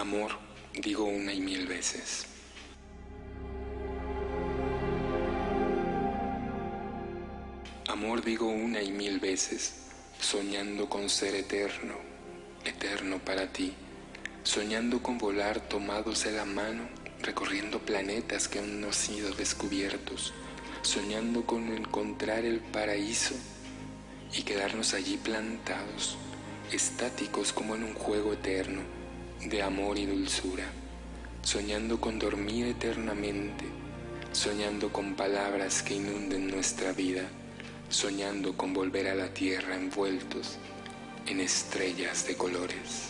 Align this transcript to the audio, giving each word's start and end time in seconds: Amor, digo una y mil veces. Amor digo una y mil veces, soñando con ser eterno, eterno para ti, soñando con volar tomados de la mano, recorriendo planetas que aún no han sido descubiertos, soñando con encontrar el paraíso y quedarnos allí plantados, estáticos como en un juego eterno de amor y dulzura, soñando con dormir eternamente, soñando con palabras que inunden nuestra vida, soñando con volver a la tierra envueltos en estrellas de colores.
Amor, 0.00 0.30
digo 0.72 1.04
una 1.04 1.30
y 1.34 1.42
mil 1.42 1.66
veces. 1.66 2.24
Amor 7.86 8.24
digo 8.24 8.48
una 8.48 8.80
y 8.80 8.92
mil 8.92 9.20
veces, 9.20 9.74
soñando 10.18 10.88
con 10.88 11.10
ser 11.10 11.34
eterno, 11.34 11.96
eterno 12.64 13.18
para 13.18 13.52
ti, 13.52 13.74
soñando 14.42 15.02
con 15.02 15.18
volar 15.18 15.60
tomados 15.68 16.24
de 16.24 16.32
la 16.32 16.46
mano, 16.46 16.88
recorriendo 17.20 17.78
planetas 17.80 18.48
que 18.48 18.60
aún 18.60 18.80
no 18.80 18.86
han 18.86 18.94
sido 18.94 19.34
descubiertos, 19.34 20.32
soñando 20.80 21.44
con 21.44 21.76
encontrar 21.76 22.46
el 22.46 22.60
paraíso 22.60 23.34
y 24.34 24.44
quedarnos 24.44 24.94
allí 24.94 25.18
plantados, 25.18 26.16
estáticos 26.72 27.52
como 27.52 27.76
en 27.76 27.84
un 27.84 27.92
juego 27.92 28.32
eterno 28.32 29.00
de 29.44 29.62
amor 29.62 29.98
y 29.98 30.06
dulzura, 30.06 30.64
soñando 31.42 32.00
con 32.00 32.18
dormir 32.18 32.66
eternamente, 32.66 33.64
soñando 34.32 34.92
con 34.92 35.14
palabras 35.14 35.82
que 35.82 35.94
inunden 35.94 36.50
nuestra 36.50 36.92
vida, 36.92 37.22
soñando 37.88 38.56
con 38.56 38.74
volver 38.74 39.08
a 39.08 39.14
la 39.14 39.32
tierra 39.32 39.74
envueltos 39.74 40.58
en 41.26 41.40
estrellas 41.40 42.26
de 42.26 42.36
colores. 42.36 43.08